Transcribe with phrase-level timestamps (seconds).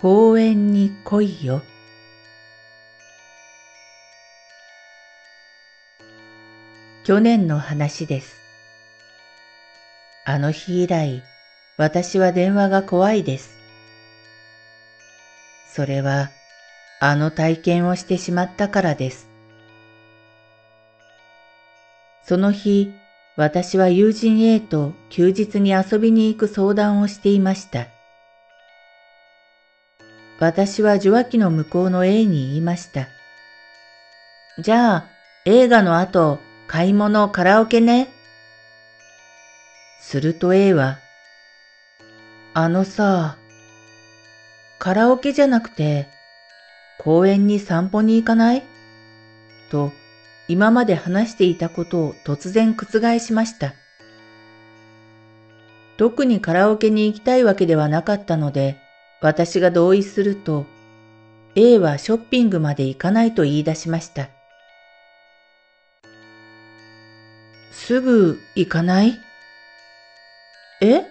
[0.00, 1.60] 公園に来いよ。
[7.02, 8.36] 去年の話です。
[10.24, 11.24] あの日以来、
[11.76, 13.58] 私は電話が怖いです。
[15.66, 16.30] それは、
[17.00, 19.28] あの体験をしてしまったからです。
[22.22, 22.92] その日、
[23.34, 27.97] 私は友人 A と休日に遊びに行く相談をしていました。
[30.40, 33.08] 私は受話器の向こうの A に言いました。
[34.60, 35.10] じゃあ、
[35.44, 38.08] 映画の後、買い物、カラオケね。
[40.00, 40.98] すると A は、
[42.54, 43.36] あのさ、
[44.78, 46.06] カラオケじゃなくて、
[46.98, 48.62] 公園に散歩に行かない？
[49.70, 49.92] と、
[50.46, 53.74] 今まで話していたことを突然覆しました。
[55.96, 58.78] 特にカラオケに行きたいわけではなかったので、
[59.20, 60.66] 私が同意すると、
[61.54, 64.28] A はショッピングまで行かないと言い出しました。
[67.72, 69.18] すぐ行かない？
[70.80, 71.02] え？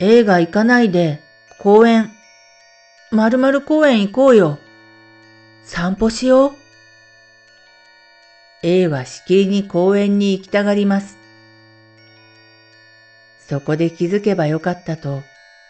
[0.00, 1.20] 映画行かないで
[1.60, 2.10] 公園、
[3.12, 4.58] まるまる公園行こうよ。
[5.64, 6.52] 散歩しよう。
[8.64, 11.18] A はしきりに公園に行きたがります。
[13.38, 15.22] そこで気づけばよかったと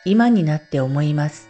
[0.04, 1.48] 今になって思います。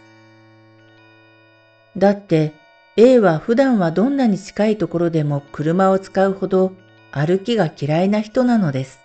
[1.97, 2.53] だって
[2.97, 6.75] A は普段はどんなに近いところでも車を使うほど
[7.11, 8.99] 歩きが嫌いな人なのです。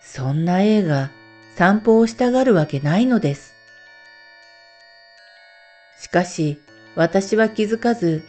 [0.00, 1.10] そんな A が
[1.56, 3.54] 散歩をしたがるわけないのです。
[6.00, 6.58] しかし
[6.96, 8.24] 私は気づかず、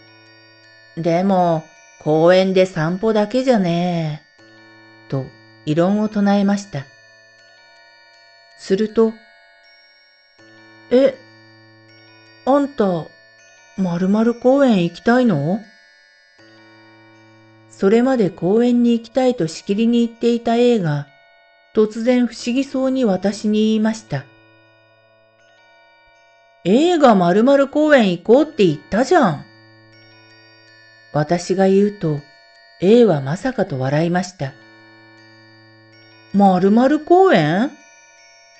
[0.95, 1.63] でも
[2.03, 4.21] 公園で散歩だけじゃね
[5.07, 5.25] え、と
[5.65, 6.85] 異論を唱えました。
[8.57, 9.13] すると
[10.91, 11.17] え、
[12.45, 13.07] あんた、
[13.77, 15.59] まるまる公園行きたいの？
[17.69, 21.07] それまで公園に行きたいとしきりに言っていた A が、
[21.75, 24.25] 突然不思議そうに私に言いました。
[26.65, 29.45] 映画まるまる公園行こうって言ったじゃん。
[31.13, 32.19] 私が言うと、
[32.79, 34.53] A はまさかと笑いました。
[36.33, 37.71] まるまる公園？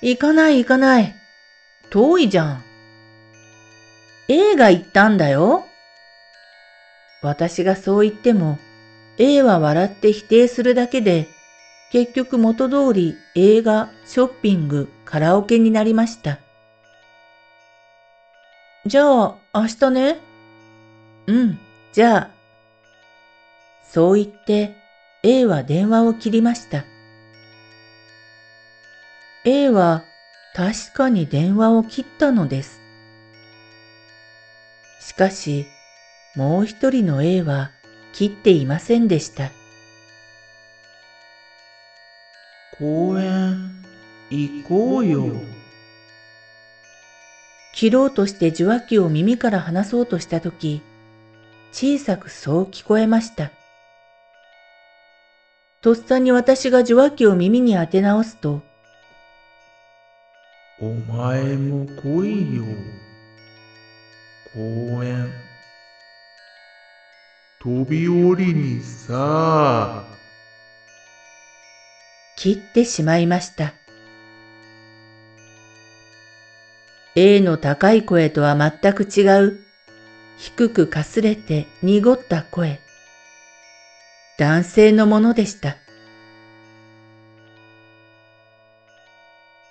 [0.02, 1.14] 行かない行かない。
[1.90, 2.64] 遠いじゃん。
[4.28, 5.66] A が言ったんだよ。
[7.22, 8.58] 私がそう言っても、
[9.18, 11.28] A は笑って否定するだけで、
[11.90, 16.40] 結局元通り映画、ショッピング、カラオケになりました。
[18.86, 20.20] じゃあ、明日ね？
[21.26, 21.58] うん、
[21.92, 22.30] じゃあ。
[23.84, 24.76] そう言って、
[25.22, 26.84] A は電話を切りました。
[29.46, 30.02] A は
[30.54, 32.80] 確かに電話を切ったのです。
[35.00, 35.66] しかし、
[36.36, 37.72] もう一人の A は
[38.12, 39.50] 切っていませんでした。
[42.78, 43.84] 公園
[44.30, 45.42] 行こうよ。
[47.72, 50.82] 切ろうとして受話器を耳から離そうとしたとき、
[51.72, 53.50] 小さくそう聞こえました。
[55.80, 58.62] とっさに私が受話器を耳に当て直すと、
[60.84, 62.64] お前も来いよ。
[64.52, 65.32] 公園。
[67.58, 70.04] 飛び降りにさ。
[72.36, 73.72] 切ってしまいました。
[77.16, 79.60] A の高い声とは全く違う、
[80.36, 82.78] 低くかすれて濁った声。
[84.36, 85.78] 男性のものでした。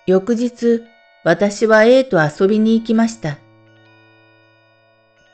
[0.08, 0.82] 翌日、
[1.24, 3.38] 私は A と遊びに行きました。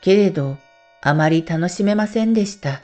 [0.01, 0.57] けれど、
[1.01, 2.81] あまり楽しめませんでした。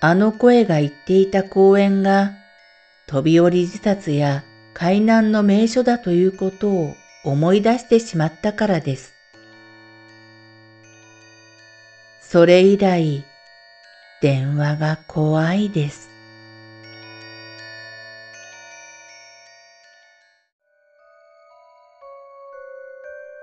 [0.00, 2.32] あの声が言っていた公園が、
[3.06, 6.94] 飛び降り自殺や海難の名所だということを
[7.24, 9.12] 思い出してしまったからです。
[12.22, 13.26] それ以来、
[14.22, 16.08] 電話が怖いです。